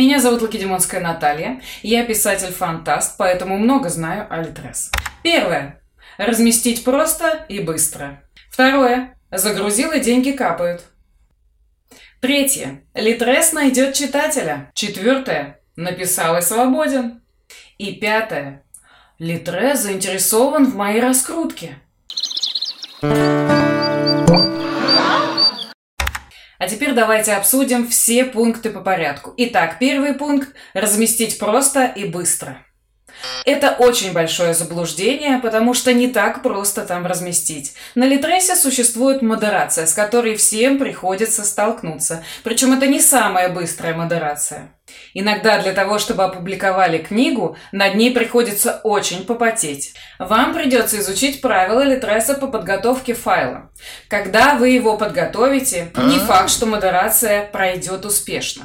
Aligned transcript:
Меня 0.00 0.18
зовут 0.18 0.40
Лакедемонская 0.40 0.98
Наталья. 0.98 1.60
Я 1.82 2.06
писатель-фантаст, 2.06 3.18
поэтому 3.18 3.58
много 3.58 3.90
знаю 3.90 4.26
о 4.30 4.38
Литрес. 4.38 4.90
Первое. 5.22 5.82
Разместить 6.16 6.84
просто 6.84 7.44
и 7.50 7.60
быстро. 7.60 8.22
Второе. 8.50 9.14
Загрузил 9.30 9.92
и 9.92 10.00
деньги 10.00 10.30
капают. 10.30 10.84
Третье. 12.20 12.80
Литрес 12.94 13.52
найдет 13.52 13.92
читателя. 13.92 14.70
Четвертое. 14.72 15.60
Написал 15.76 16.38
и 16.38 16.40
свободен. 16.40 17.20
И 17.76 17.92
пятое. 17.96 18.62
Литрес 19.18 19.80
заинтересован 19.80 20.64
в 20.64 20.76
моей 20.76 21.02
раскрутке. 21.02 21.76
А 26.60 26.68
теперь 26.68 26.92
давайте 26.92 27.32
обсудим 27.32 27.88
все 27.88 28.22
пункты 28.22 28.68
по 28.68 28.80
порядку. 28.80 29.32
Итак, 29.38 29.78
первый 29.80 30.12
пункт– 30.12 30.50
разместить 30.74 31.38
просто 31.38 31.86
и 31.86 32.04
быстро. 32.04 32.58
Это 33.46 33.70
очень 33.78 34.12
большое 34.12 34.52
заблуждение, 34.52 35.38
потому 35.38 35.72
что 35.72 35.94
не 35.94 36.08
так 36.08 36.42
просто 36.42 36.84
там 36.84 37.06
разместить. 37.06 37.72
На 37.94 38.04
Литресе 38.04 38.56
существует 38.56 39.22
модерация, 39.22 39.86
с 39.86 39.94
которой 39.94 40.36
всем 40.36 40.78
приходится 40.78 41.44
столкнуться. 41.44 42.22
Причем 42.44 42.74
это 42.74 42.86
не 42.86 43.00
самая 43.00 43.48
быстрая 43.48 43.94
модерация. 43.94 44.68
Иногда 45.14 45.60
для 45.60 45.72
того, 45.72 45.98
чтобы 45.98 46.24
опубликовали 46.24 46.98
книгу, 46.98 47.56
над 47.72 47.94
ней 47.94 48.12
приходится 48.12 48.80
очень 48.84 49.24
попотеть. 49.24 49.94
Вам 50.18 50.54
придется 50.54 50.98
изучить 51.00 51.40
правила 51.40 51.82
Литреса 51.82 52.34
по 52.34 52.46
подготовке 52.46 53.14
файла. 53.14 53.70
Когда 54.08 54.54
вы 54.54 54.70
его 54.70 54.96
подготовите, 54.96 55.92
не 55.96 56.18
факт, 56.18 56.50
что 56.50 56.66
модерация 56.66 57.46
пройдет 57.46 58.04
успешно. 58.04 58.64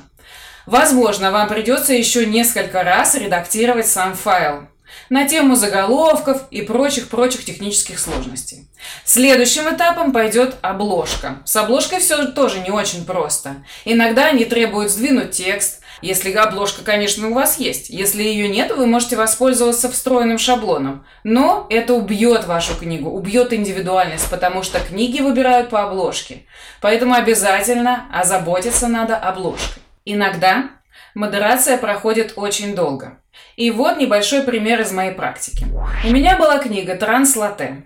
Возможно, 0.65 1.31
вам 1.31 1.47
придется 1.47 1.93
еще 1.93 2.25
несколько 2.25 2.83
раз 2.83 3.15
редактировать 3.15 3.87
сам 3.87 4.15
файл 4.15 4.67
на 5.09 5.27
тему 5.27 5.55
заголовков 5.55 6.43
и 6.51 6.61
прочих-прочих 6.61 7.45
технических 7.45 7.99
сложностей. 7.99 8.67
Следующим 9.03 9.73
этапом 9.73 10.11
пойдет 10.11 10.55
обложка. 10.61 11.41
С 11.45 11.55
обложкой 11.55 11.99
все 11.99 12.25
тоже 12.31 12.59
не 12.59 12.71
очень 12.71 13.05
просто. 13.05 13.63
Иногда 13.83 14.27
они 14.27 14.45
требуют 14.45 14.91
сдвинуть 14.91 15.31
текст, 15.31 15.81
если 16.05 16.31
обложка, 16.33 16.83
конечно, 16.83 17.29
у 17.29 17.33
вас 17.33 17.57
есть. 17.57 17.89
Если 17.89 18.21
ее 18.21 18.47
нет, 18.47 18.71
вы 18.71 18.85
можете 18.85 19.15
воспользоваться 19.15 19.91
встроенным 19.91 20.37
шаблоном. 20.37 21.03
Но 21.23 21.65
это 21.71 21.95
убьет 21.95 22.45
вашу 22.45 22.75
книгу, 22.75 23.09
убьет 23.09 23.53
индивидуальность, 23.53 24.29
потому 24.29 24.61
что 24.61 24.79
книги 24.79 25.19
выбирают 25.21 25.69
по 25.69 25.83
обложке. 25.83 26.43
Поэтому 26.79 27.15
обязательно 27.15 28.05
озаботиться 28.13 28.87
надо 28.87 29.17
обложкой. 29.17 29.81
Иногда 30.05 30.69
модерация 31.15 31.77
проходит 31.77 32.33
очень 32.35 32.75
долго. 32.75 33.17
И 33.55 33.71
вот 33.71 33.97
небольшой 33.97 34.43
пример 34.43 34.81
из 34.81 34.91
моей 34.91 35.11
практики. 35.11 35.65
У 36.05 36.11
меня 36.11 36.37
была 36.37 36.59
книга 36.59 36.95
«Транслате». 36.95 37.83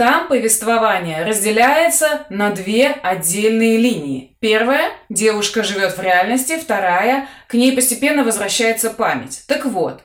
Там 0.00 0.28
повествование 0.28 1.26
разделяется 1.26 2.24
на 2.30 2.48
две 2.52 2.86
отдельные 2.88 3.76
линии. 3.76 4.34
Первая– 4.40 4.92
девушка 5.10 5.62
живет 5.62 5.94
в 5.94 6.00
реальности, 6.00 6.58
вторая– 6.58 7.28
к 7.48 7.52
ней 7.52 7.72
постепенно 7.72 8.24
возвращается 8.24 8.88
память. 8.88 9.44
Так 9.46 9.66
вот, 9.66 10.00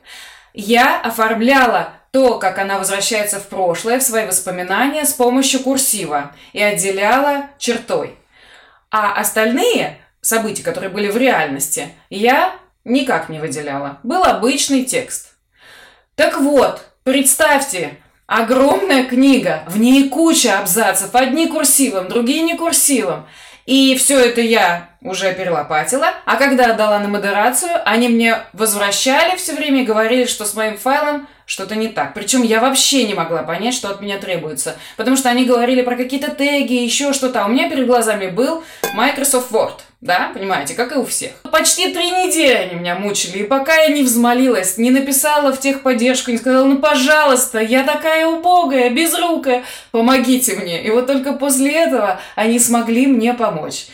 я 0.54 1.00
оформляла 1.00 1.94
то, 2.12 2.40
как 2.40 2.60
она 2.60 2.78
возвращается 2.78 3.40
в 3.40 3.48
прошлое, 3.48 4.00
в 4.00 4.04
свои 4.04 4.26
воспоминания 4.26 5.06
с 5.06 5.14
помощью 5.14 5.62
курсива 5.62 6.34
и 6.52 6.62
отделяла 6.62 7.46
чертой. 7.58 8.18
А 8.92 9.14
остальные 9.14 9.98
событий, 10.20 10.62
которые 10.62 10.90
были 10.90 11.08
в 11.08 11.16
реальности, 11.16 11.88
я 12.10 12.54
никак 12.84 13.30
не 13.30 13.40
выделяла. 13.40 14.00
Был 14.04 14.26
обычный 14.26 14.84
текст. 14.84 15.38
Так 16.16 16.38
вот, 16.38 16.86
представьте, 17.06 17.98
огромная 18.28 19.06
книга, 19.06 19.64
в 19.68 19.78
ней 19.78 20.10
куча 20.10 20.60
абзацев, 20.60 21.14
одни 21.14 21.48
курсивом, 21.48 22.08
другие 22.08 22.42
не 22.42 22.56
курсивом. 22.56 23.26
И 23.66 23.96
все 23.96 24.20
это 24.20 24.42
я 24.42 24.90
уже 25.02 25.34
перелопатила. 25.34 26.14
А 26.26 26.36
когда 26.36 26.68
отдала 26.68 27.00
на 27.00 27.08
модерацию, 27.08 27.72
они 27.86 28.10
мне 28.10 28.38
возвращали 28.54 29.36
все 29.38 29.54
время 29.54 29.82
и 29.82 29.86
говорили, 29.86 30.26
что 30.26 30.46
с 30.46 30.54
моим 30.54 30.78
файлом 30.78 31.28
что-то 31.48 31.76
не 31.76 31.88
так. 31.88 32.14
Причем 32.14 32.44
я 32.44 32.60
вообще 32.60 33.08
не 33.08 33.16
могла 33.16 33.42
понять, 33.42 33.74
что 33.74 33.90
от 33.90 34.02
меня 34.02 34.20
требуется. 34.20 34.76
Потому 34.98 35.18
что 35.18 35.30
они 35.30 35.46
говорили 35.46 35.82
про 35.82 35.96
какие-то 35.96 36.30
теги, 36.32 36.74
еще 36.74 37.12
что-то. 37.14 37.44
А 37.44 37.46
у 37.48 37.50
меня 37.50 37.68
перед 37.70 37.88
глазами 37.88 38.28
был 38.28 38.64
Microsoft 38.94 39.52
Word. 39.52 39.80
Да, 40.06 40.30
понимаете, 40.36 40.76
как 40.76 40.96
и 40.96 41.00
у 41.00 41.04
всех. 41.04 41.32
Почти 41.52 41.92
три 41.92 42.12
недели 42.12 42.54
они 42.54 42.76
меня 42.76 42.94
мучили, 42.94 43.40
и 43.40 43.44
пока 43.44 43.76
я 43.76 43.88
не 43.88 44.04
взмолилась, 44.04 44.78
не 44.78 44.92
написала 44.92 45.52
в 45.52 45.60
техподдержку, 45.60 46.30
не 46.30 46.38
сказала, 46.38 46.64
ну, 46.64 46.78
пожалуйста, 46.78 47.58
я 47.58 47.82
такая 47.82 48.28
убогая, 48.28 48.92
безрукая, 48.92 49.64
помогите 49.90 50.58
мне. 50.58 50.84
И 50.84 50.92
вот 50.92 51.08
только 51.08 51.34
после 51.34 51.72
этого 51.72 52.22
они 52.36 52.60
смогли 52.60 53.08
мне 53.08 53.34
помочь. 53.34 53.88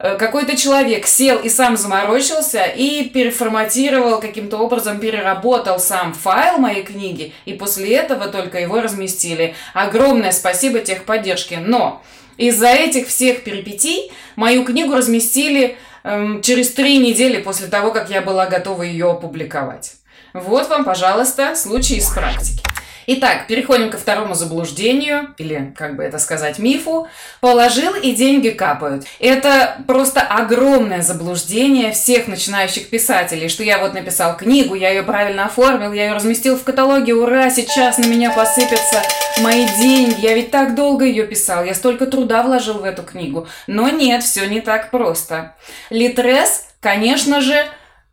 Э, 0.00 0.16
какой-то 0.16 0.56
человек 0.56 1.06
сел 1.06 1.38
и 1.38 1.48
сам 1.48 1.76
заморочился 1.76 2.64
и 2.64 3.08
переформатировал 3.08 4.20
каким-то 4.20 4.58
образом, 4.58 5.00
переработал 5.00 5.80
сам 5.80 6.14
файл 6.14 6.58
моей 6.58 6.84
книги, 6.84 7.32
и 7.46 7.54
после 7.54 7.96
этого 7.96 8.28
только 8.28 8.60
его 8.60 8.80
разместили. 8.80 9.54
Огромное 9.74 10.30
спасибо 10.30 10.80
техподдержке. 10.80 11.58
Но 11.58 12.02
из-за 12.36 12.68
этих 12.68 13.08
всех 13.08 13.42
перипетий 13.42 14.12
мою 14.36 14.64
книгу 14.64 14.94
разместили 14.94 15.76
эм, 16.04 16.42
через 16.42 16.70
три 16.70 16.98
недели 16.98 17.42
после 17.42 17.66
того, 17.66 17.90
как 17.90 18.08
я 18.08 18.22
была 18.22 18.46
готова 18.46 18.84
ее 18.84 19.10
опубликовать. 19.10 19.94
Вот 20.32 20.68
вам, 20.68 20.84
пожалуйста, 20.84 21.56
случай 21.56 21.96
из 21.96 22.08
практики. 22.10 22.67
Итак, 23.10 23.46
переходим 23.46 23.88
ко 23.88 23.96
второму 23.96 24.34
заблуждению, 24.34 25.34
или, 25.38 25.72
как 25.78 25.96
бы 25.96 26.02
это 26.02 26.18
сказать, 26.18 26.58
мифу. 26.58 27.08
Положил 27.40 27.94
и 27.94 28.12
деньги 28.12 28.50
капают. 28.50 29.06
Это 29.18 29.78
просто 29.86 30.20
огромное 30.20 31.00
заблуждение 31.00 31.92
всех 31.92 32.28
начинающих 32.28 32.90
писателей, 32.90 33.48
что 33.48 33.62
я 33.62 33.78
вот 33.78 33.94
написал 33.94 34.36
книгу, 34.36 34.74
я 34.74 34.90
ее 34.90 35.04
правильно 35.04 35.46
оформил, 35.46 35.94
я 35.94 36.08
ее 36.08 36.12
разместил 36.12 36.58
в 36.58 36.64
каталоге, 36.64 37.14
ура, 37.14 37.48
сейчас 37.48 37.96
на 37.96 38.04
меня 38.04 38.30
посыпятся 38.30 39.00
мои 39.40 39.66
деньги. 39.78 40.20
Я 40.20 40.34
ведь 40.34 40.50
так 40.50 40.74
долго 40.74 41.06
ее 41.06 41.26
писал, 41.26 41.64
я 41.64 41.74
столько 41.74 42.04
труда 42.04 42.42
вложил 42.42 42.74
в 42.74 42.84
эту 42.84 43.04
книгу. 43.04 43.48
Но 43.66 43.88
нет, 43.88 44.22
все 44.22 44.46
не 44.46 44.60
так 44.60 44.90
просто. 44.90 45.54
Литрес, 45.88 46.66
конечно 46.80 47.40
же, 47.40 47.64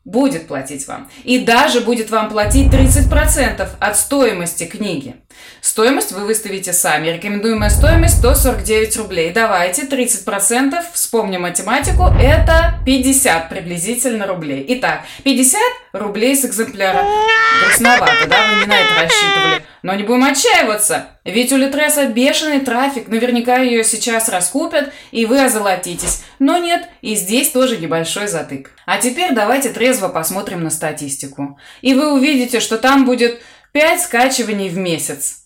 будет 0.05 0.47
платить 0.47 0.87
вам. 0.87 1.09
И 1.23 1.39
даже 1.39 1.81
будет 1.81 2.11
вам 2.11 2.29
платить 2.29 2.71
30% 2.71 3.67
от 3.79 3.97
стоимости 3.97 4.65
книги. 4.65 5.15
Стоимость 5.61 6.11
вы 6.11 6.25
выставите 6.25 6.73
сами. 6.73 7.07
Рекомендуемая 7.07 7.71
стоимость 7.71 8.19
149 8.19 8.97
рублей. 8.97 9.31
Давайте 9.31 9.83
30%, 9.83 10.75
вспомним 10.93 11.41
математику, 11.41 12.03
это 12.19 12.79
50 12.85 13.49
приблизительно 13.49 14.27
рублей. 14.27 14.63
Итак, 14.69 15.01
50 15.23 15.59
рублей 15.93 16.35
с 16.35 16.45
экземпляра. 16.45 17.03
Грустновато, 17.63 18.27
да? 18.27 18.37
Вы 18.53 18.61
не 18.61 18.65
на 18.67 18.79
это 18.79 19.01
рассчитывали. 19.01 19.64
Но 19.85 19.93
не 19.93 20.01
будем 20.01 20.23
отчаиваться. 20.23 21.09
Ведь 21.25 21.53
у 21.53 21.57
Литреса 21.57 22.07
бешеный 22.07 22.59
трафик. 22.59 23.07
Наверняка 23.07 23.57
ее 23.57 23.83
сейчас 23.83 24.29
раскупят, 24.29 24.91
и 25.11 25.27
вы 25.27 25.45
озолотитесь. 25.45 26.23
Но 26.39 26.57
нет, 26.57 26.89
и 27.03 27.13
здесь 27.13 27.51
тоже 27.51 27.77
небольшой 27.77 28.27
затык. 28.27 28.71
А 28.87 28.97
теперь 28.97 29.35
давайте 29.35 29.69
трезво 29.69 30.07
посмотрим 30.07 30.63
на 30.63 30.71
статистику. 30.71 31.59
И 31.83 31.93
вы 31.93 32.11
увидите, 32.13 32.61
что 32.61 32.79
там 32.79 33.05
будет 33.05 33.39
5 33.73 34.01
скачиваний 34.01 34.69
в 34.69 34.77
месяц. 34.79 35.44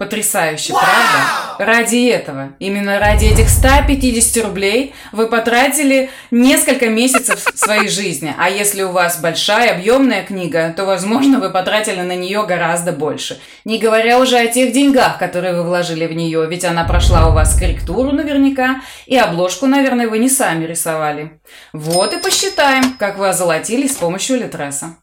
Потрясающе, 0.00 0.72
правда? 0.72 1.58
Ради 1.58 2.08
этого, 2.08 2.54
именно 2.58 2.98
ради 2.98 3.26
этих 3.26 3.50
150 3.50 4.42
рублей 4.42 4.94
вы 5.12 5.26
потратили 5.26 6.08
несколько 6.30 6.88
месяцев 6.88 7.46
своей 7.54 7.90
жизни. 7.90 8.34
А 8.38 8.48
если 8.48 8.80
у 8.80 8.92
вас 8.92 9.20
большая, 9.20 9.74
объемная 9.74 10.22
книга, 10.22 10.72
то, 10.74 10.86
возможно, 10.86 11.38
вы 11.38 11.50
потратили 11.50 12.00
на 12.00 12.16
нее 12.16 12.46
гораздо 12.46 12.92
больше. 12.92 13.38
Не 13.66 13.76
говоря 13.76 14.18
уже 14.18 14.38
о 14.38 14.46
тех 14.46 14.72
деньгах, 14.72 15.18
которые 15.18 15.52
вы 15.52 15.64
вложили 15.64 16.06
в 16.06 16.14
нее, 16.14 16.46
ведь 16.48 16.64
она 16.64 16.84
прошла 16.84 17.28
у 17.28 17.34
вас 17.34 17.54
корректуру 17.54 18.12
наверняка, 18.12 18.80
и 19.04 19.18
обложку, 19.18 19.66
наверное, 19.66 20.08
вы 20.08 20.16
не 20.16 20.30
сами 20.30 20.64
рисовали. 20.64 21.42
Вот 21.74 22.14
и 22.14 22.22
посчитаем, 22.22 22.94
как 22.98 23.18
вы 23.18 23.28
озолотились 23.28 23.92
с 23.92 23.96
помощью 23.96 24.38
Литреса. 24.38 24.96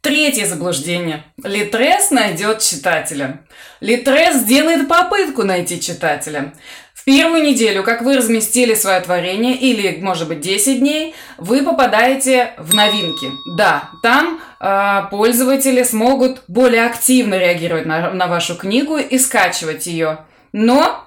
Третье 0.00 0.46
заблуждение. 0.46 1.24
Литрес 1.42 2.12
найдет 2.12 2.60
читателя. 2.60 3.40
Литрес 3.80 4.36
сделает 4.36 4.86
попытку 4.86 5.42
найти 5.42 5.80
читателя. 5.80 6.54
В 6.94 7.04
первую 7.04 7.42
неделю, 7.42 7.82
как 7.82 8.02
вы 8.02 8.16
разместили 8.16 8.74
свое 8.74 9.00
творение, 9.00 9.56
или, 9.56 10.00
может 10.00 10.28
быть, 10.28 10.40
10 10.40 10.78
дней, 10.78 11.14
вы 11.36 11.62
попадаете 11.62 12.52
в 12.58 12.74
новинки. 12.74 13.28
Да, 13.56 13.90
там 14.02 14.40
э, 14.60 15.02
пользователи 15.10 15.82
смогут 15.82 16.42
более 16.46 16.86
активно 16.86 17.34
реагировать 17.36 17.86
на, 17.86 18.12
на 18.12 18.28
вашу 18.28 18.56
книгу 18.56 18.98
и 18.98 19.18
скачивать 19.18 19.86
ее. 19.86 20.26
Но 20.52 21.04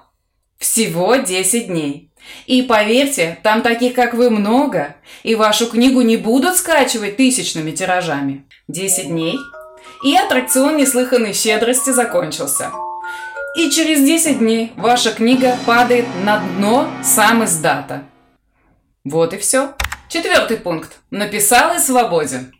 всего 0.58 1.16
10 1.16 1.68
дней. 1.68 2.11
И 2.46 2.62
поверьте, 2.62 3.38
там 3.42 3.62
таких, 3.62 3.94
как 3.94 4.14
вы, 4.14 4.30
много, 4.30 4.96
и 5.22 5.34
вашу 5.34 5.68
книгу 5.68 6.00
не 6.00 6.16
будут 6.16 6.56
скачивать 6.56 7.16
тысячными 7.16 7.70
тиражами. 7.70 8.44
10 8.68 9.08
дней, 9.08 9.38
и 10.04 10.16
аттракцион 10.16 10.76
неслыханной 10.76 11.32
щедрости 11.32 11.90
закончился. 11.90 12.72
И 13.56 13.70
через 13.70 14.00
10 14.00 14.38
дней 14.38 14.72
ваша 14.76 15.12
книга 15.12 15.56
падает 15.66 16.06
на 16.24 16.38
дно 16.38 16.90
сам 17.02 17.44
издата. 17.44 18.04
Вот 19.04 19.34
и 19.34 19.38
все. 19.38 19.74
Четвертый 20.08 20.56
пункт. 20.56 21.00
Написал 21.10 21.76
и 21.76 21.78
свободен. 21.78 22.52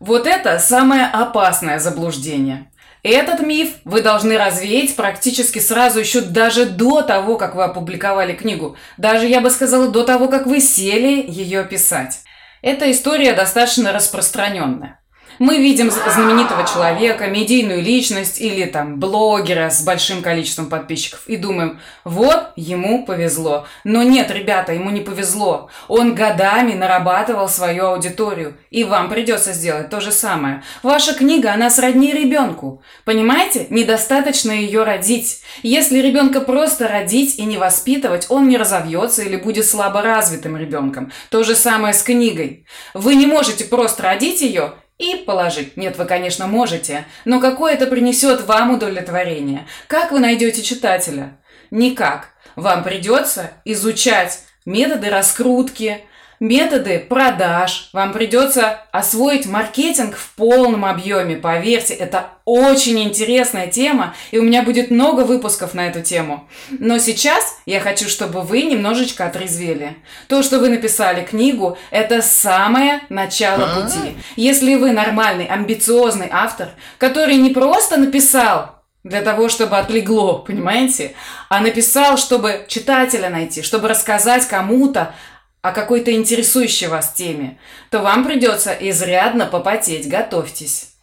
Вот 0.00 0.26
это 0.26 0.58
самое 0.58 1.06
опасное 1.06 1.78
заблуждение. 1.78 2.70
Этот 3.10 3.40
миф 3.40 3.70
вы 3.84 4.02
должны 4.02 4.36
развеять 4.36 4.94
практически 4.94 5.60
сразу, 5.60 5.98
еще 5.98 6.20
даже 6.20 6.66
до 6.66 7.00
того, 7.00 7.38
как 7.38 7.54
вы 7.54 7.64
опубликовали 7.64 8.34
книгу. 8.34 8.76
Даже, 8.98 9.26
я 9.26 9.40
бы 9.40 9.48
сказала, 9.48 9.88
до 9.88 10.04
того, 10.04 10.28
как 10.28 10.46
вы 10.46 10.60
сели 10.60 11.24
ее 11.26 11.64
писать. 11.64 12.20
Эта 12.60 12.90
история 12.90 13.32
достаточно 13.32 13.92
распространенная. 13.92 15.00
Мы 15.38 15.58
видим 15.58 15.90
знаменитого 15.90 16.66
человека, 16.66 17.28
медийную 17.28 17.80
личность 17.82 18.40
или 18.40 18.64
там 18.64 18.98
блогера 18.98 19.70
с 19.70 19.82
большим 19.82 20.20
количеством 20.20 20.68
подписчиков 20.68 21.22
и 21.26 21.36
думаем, 21.36 21.80
вот 22.04 22.50
ему 22.56 23.04
повезло. 23.04 23.66
Но 23.84 24.02
нет, 24.02 24.30
ребята, 24.32 24.72
ему 24.72 24.90
не 24.90 25.00
повезло. 25.00 25.70
Он 25.86 26.14
годами 26.14 26.72
нарабатывал 26.72 27.48
свою 27.48 27.86
аудиторию. 27.86 28.56
И 28.70 28.82
вам 28.82 29.08
придется 29.08 29.52
сделать 29.52 29.90
то 29.90 30.00
же 30.00 30.10
самое. 30.10 30.62
Ваша 30.82 31.14
книга, 31.14 31.52
она 31.52 31.70
сродни 31.70 32.12
ребенку. 32.12 32.82
Понимаете? 33.04 33.66
Недостаточно 33.70 34.50
ее 34.50 34.82
родить. 34.82 35.42
Если 35.62 35.98
ребенка 35.98 36.40
просто 36.40 36.88
родить 36.88 37.38
и 37.38 37.44
не 37.44 37.58
воспитывать, 37.58 38.26
он 38.28 38.48
не 38.48 38.56
разовьется 38.56 39.22
или 39.22 39.36
будет 39.36 39.66
слабо 39.66 40.02
развитым 40.02 40.56
ребенком. 40.56 41.12
То 41.30 41.44
же 41.44 41.54
самое 41.54 41.94
с 41.94 42.02
книгой. 42.02 42.66
Вы 42.94 43.14
не 43.14 43.26
можете 43.26 43.64
просто 43.64 44.02
родить 44.02 44.40
ее 44.40 44.72
и 44.98 45.16
положить. 45.16 45.76
Нет, 45.76 45.96
вы, 45.96 46.04
конечно, 46.04 46.46
можете, 46.46 47.06
но 47.24 47.40
какое 47.40 47.74
это 47.74 47.86
принесет 47.86 48.42
вам 48.46 48.72
удовлетворение? 48.72 49.66
Как 49.86 50.12
вы 50.12 50.20
найдете 50.20 50.62
читателя? 50.62 51.38
Никак. 51.70 52.30
Вам 52.56 52.82
придется 52.82 53.52
изучать 53.64 54.40
методы 54.66 55.08
раскрутки, 55.08 56.04
методы 56.40 56.98
продаж. 56.98 57.90
Вам 57.92 58.12
придется 58.12 58.80
освоить 58.92 59.46
маркетинг 59.46 60.16
в 60.16 60.34
полном 60.34 60.84
объеме. 60.84 61.36
Поверьте, 61.36 61.94
это 61.94 62.30
очень 62.44 63.02
интересная 63.02 63.66
тема, 63.66 64.14
и 64.30 64.38
у 64.38 64.42
меня 64.42 64.62
будет 64.62 64.90
много 64.90 65.22
выпусков 65.22 65.74
на 65.74 65.86
эту 65.88 66.02
тему. 66.02 66.48
Но 66.70 66.98
сейчас 66.98 67.58
я 67.66 67.80
хочу, 67.80 68.08
чтобы 68.08 68.42
вы 68.42 68.62
немножечко 68.62 69.26
отрезвели. 69.26 69.96
То, 70.28 70.42
что 70.42 70.58
вы 70.58 70.68
написали 70.68 71.24
книгу, 71.24 71.76
это 71.90 72.22
самое 72.22 73.00
начало 73.08 73.64
а? 73.64 73.80
пути. 73.80 74.16
Если 74.36 74.76
вы 74.76 74.92
нормальный, 74.92 75.46
амбициозный 75.46 76.28
автор, 76.30 76.70
который 76.98 77.36
не 77.36 77.50
просто 77.50 77.96
написал 77.98 78.78
для 79.04 79.22
того, 79.22 79.48
чтобы 79.48 79.78
отлегло, 79.78 80.38
понимаете? 80.38 81.14
А 81.48 81.60
написал, 81.60 82.16
чтобы 82.16 82.64
читателя 82.68 83.30
найти, 83.30 83.62
чтобы 83.62 83.88
рассказать 83.88 84.46
кому-то 84.46 85.14
о 85.62 85.72
какой-то 85.72 86.12
интересующей 86.12 86.86
вас 86.86 87.12
теме, 87.12 87.58
то 87.90 88.00
вам 88.00 88.24
придется 88.24 88.72
изрядно 88.72 89.46
попотеть, 89.46 90.08
готовьтесь. 90.08 90.94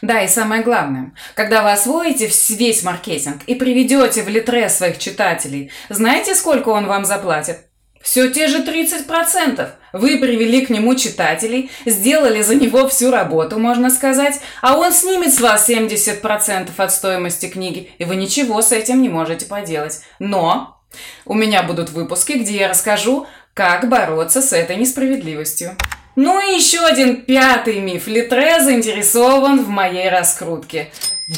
Да, 0.00 0.22
и 0.22 0.28
самое 0.28 0.62
главное, 0.62 1.12
когда 1.34 1.62
вы 1.62 1.72
освоите 1.72 2.30
весь 2.50 2.82
маркетинг 2.82 3.42
и 3.46 3.54
приведете 3.54 4.22
в 4.22 4.28
литре 4.28 4.68
своих 4.68 4.98
читателей, 4.98 5.70
знаете, 5.88 6.34
сколько 6.34 6.68
он 6.68 6.86
вам 6.86 7.04
заплатит? 7.04 7.66
Все 8.00 8.30
те 8.30 8.48
же 8.48 8.64
30%. 8.64 9.68
Вы 9.92 10.18
привели 10.18 10.66
к 10.66 10.70
нему 10.70 10.94
читателей, 10.96 11.70
сделали 11.86 12.42
за 12.42 12.56
него 12.56 12.88
всю 12.88 13.10
работу, 13.10 13.58
можно 13.58 13.90
сказать, 13.90 14.40
а 14.60 14.76
он 14.76 14.92
снимет 14.92 15.32
с 15.32 15.40
вас 15.40 15.68
70% 15.68 16.70
от 16.76 16.92
стоимости 16.92 17.46
книги, 17.46 17.92
и 17.98 18.04
вы 18.04 18.16
ничего 18.16 18.60
с 18.60 18.72
этим 18.72 19.02
не 19.02 19.08
можете 19.08 19.46
поделать. 19.46 20.00
Но 20.18 20.80
у 21.24 21.34
меня 21.34 21.62
будут 21.62 21.90
выпуски, 21.90 22.32
где 22.32 22.56
я 22.56 22.68
расскажу, 22.68 23.26
как 23.54 23.88
бороться 23.88 24.40
с 24.40 24.52
этой 24.52 24.76
несправедливостью? 24.76 25.76
Ну 26.14 26.40
и 26.40 26.56
еще 26.56 26.80
один 26.80 27.22
пятый 27.22 27.80
миф. 27.80 28.06
Литре 28.06 28.60
заинтересован 28.60 29.64
в 29.64 29.68
моей 29.68 30.10
раскрутке. 30.10 30.90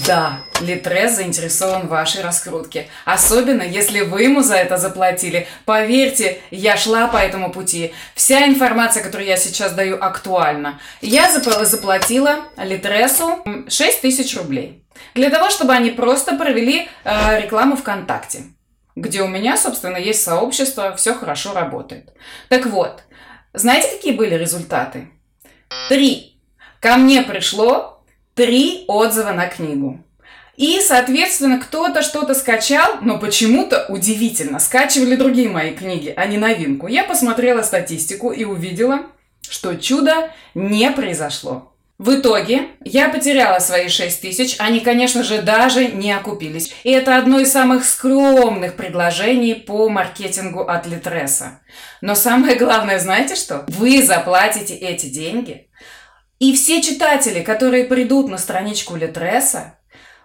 Да, 0.06 0.40
Литре 0.60 1.08
заинтересован 1.08 1.86
в 1.86 1.90
вашей 1.90 2.22
раскрутке. 2.22 2.88
Особенно, 3.04 3.62
если 3.62 4.00
вы 4.00 4.22
ему 4.22 4.42
за 4.42 4.56
это 4.56 4.76
заплатили. 4.76 5.46
Поверьте, 5.64 6.38
я 6.50 6.76
шла 6.76 7.06
по 7.06 7.16
этому 7.16 7.52
пути. 7.52 7.92
Вся 8.14 8.46
информация, 8.46 9.02
которую 9.04 9.28
я 9.28 9.36
сейчас 9.36 9.72
даю, 9.72 9.96
актуальна. 10.00 10.80
Я 11.00 11.30
заплатила 11.30 12.38
Литресу 12.56 13.44
6 13.68 14.00
тысяч 14.00 14.36
рублей. 14.36 14.82
Для 15.14 15.30
того, 15.30 15.50
чтобы 15.50 15.72
они 15.72 15.90
просто 15.90 16.36
провели 16.36 16.88
э, 17.04 17.40
рекламу 17.42 17.76
ВКонтакте 17.76 18.44
где 18.96 19.22
у 19.22 19.28
меня, 19.28 19.56
собственно, 19.56 19.96
есть 19.96 20.22
сообщество, 20.22 20.94
все 20.96 21.14
хорошо 21.14 21.52
работает. 21.52 22.12
Так 22.48 22.66
вот, 22.66 23.02
знаете, 23.52 23.88
какие 23.88 24.12
были 24.12 24.34
результаты? 24.34 25.08
Три. 25.88 26.38
Ко 26.80 26.96
мне 26.96 27.22
пришло 27.22 28.04
три 28.34 28.84
отзыва 28.88 29.32
на 29.32 29.46
книгу. 29.46 30.04
И, 30.56 30.80
соответственно, 30.80 31.58
кто-то 31.58 32.02
что-то 32.02 32.34
скачал, 32.34 32.98
но 33.00 33.18
почему-то 33.18 33.86
удивительно, 33.88 34.60
скачивали 34.60 35.16
другие 35.16 35.48
мои 35.48 35.74
книги, 35.74 36.14
а 36.16 36.26
не 36.26 36.38
новинку. 36.38 36.86
Я 36.86 37.04
посмотрела 37.04 37.62
статистику 37.62 38.30
и 38.30 38.44
увидела, 38.44 39.06
что 39.40 39.74
чудо 39.74 40.30
не 40.54 40.90
произошло. 40.92 41.73
В 41.96 42.16
итоге 42.16 42.70
я 42.84 43.08
потеряла 43.08 43.60
свои 43.60 43.88
6 43.88 44.20
тысяч, 44.20 44.56
они, 44.58 44.80
конечно 44.80 45.22
же, 45.22 45.42
даже 45.42 45.86
не 45.86 46.10
окупились. 46.10 46.74
И 46.82 46.90
это 46.90 47.16
одно 47.16 47.38
из 47.38 47.52
самых 47.52 47.84
скромных 47.84 48.74
предложений 48.74 49.64
по 49.66 49.88
маркетингу 49.88 50.62
от 50.62 50.86
Литреса. 50.86 51.60
Но 52.00 52.16
самое 52.16 52.56
главное, 52.56 52.98
знаете 52.98 53.36
что? 53.36 53.64
Вы 53.68 54.02
заплатите 54.02 54.74
эти 54.74 55.06
деньги, 55.06 55.68
и 56.40 56.52
все 56.54 56.82
читатели, 56.82 57.42
которые 57.42 57.84
придут 57.84 58.28
на 58.28 58.38
страничку 58.38 58.96
Литреса, 58.96 59.78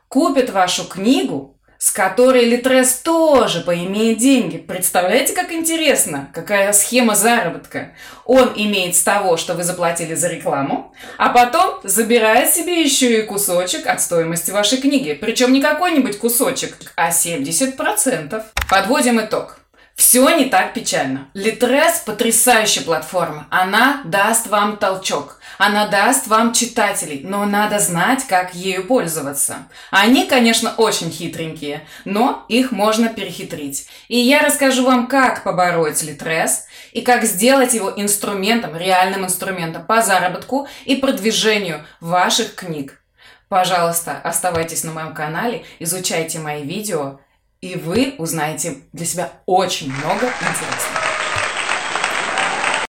купят 0.08 0.50
вашу 0.50 0.86
книгу 0.86 1.59
с 1.80 1.92
которой 1.92 2.44
Литрес 2.44 2.96
тоже 2.96 3.62
поимеет 3.62 4.18
деньги. 4.18 4.58
Представляете, 4.58 5.34
как 5.34 5.54
интересно? 5.54 6.30
Какая 6.34 6.74
схема 6.74 7.16
заработка? 7.16 7.94
Он 8.26 8.52
имеет 8.54 8.98
с 8.98 9.02
того, 9.02 9.38
что 9.38 9.54
вы 9.54 9.64
заплатили 9.64 10.14
за 10.14 10.28
рекламу, 10.28 10.94
а 11.18 11.30
потом 11.30 11.80
забирает 11.84 12.54
себе 12.54 12.84
еще 12.84 13.20
и 13.20 13.26
кусочек 13.26 13.88
от 13.88 14.02
стоимости 14.02 14.52
вашей 14.52 14.80
книги. 14.80 15.14
Причем 15.14 15.54
не 15.54 15.62
какой-нибудь 15.62 16.20
кусочек, 16.20 16.76
а 16.98 17.12
70%. 17.12 18.44
Подводим 18.70 19.22
итог. 19.22 19.59
Все 20.00 20.30
не 20.30 20.46
так 20.46 20.74
печально. 20.74 21.28
Литрес– 21.34 22.00
потрясающая 22.06 22.84
платформа. 22.84 23.48
Она 23.50 24.00
даст 24.06 24.48
вам 24.48 24.78
толчок. 24.78 25.42
Она 25.58 25.88
даст 25.88 26.28
вам 26.28 26.54
читателей, 26.54 27.20
но 27.26 27.44
надо 27.44 27.80
знать, 27.80 28.26
как 28.26 28.56
ею 28.56 28.88
пользоваться. 28.88 29.68
Они, 29.92 30.26
конечно, 30.26 30.74
очень 30.78 31.12
хитренькие, 31.12 31.86
но 32.06 32.46
их 32.48 32.72
можно 32.72 33.10
перехитрить. 33.10 33.90
И 34.08 34.18
я 34.18 34.42
расскажу 34.42 34.86
вам, 34.86 35.08
как 35.08 35.44
побороть 35.44 36.02
Литрес 36.02 36.68
и 36.94 37.02
как 37.02 37.26
сделать 37.26 37.74
его 37.74 37.92
инструментом, 37.94 38.78
реальным 38.78 39.26
инструментом 39.26 39.86
по 39.86 40.02
заработку 40.02 40.70
и 40.86 40.96
продвижению 40.96 41.86
ваших 42.00 42.56
книг. 42.56 43.04
Пожалуйста, 43.50 44.18
оставайтесь 44.24 44.86
на 44.86 44.94
моем 44.94 45.14
канале, 45.14 45.66
изучайте 45.80 46.40
мои 46.40 46.64
видео– 46.64 47.20
и 47.62 47.76
вы 47.76 48.16
узнаете 48.18 48.78
для 48.94 49.06
себя 49.06 49.34
очень 49.46 49.92
много 49.92 50.28
интересного. 50.28 51.09